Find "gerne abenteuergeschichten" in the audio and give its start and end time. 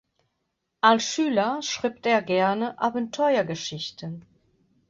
2.23-4.25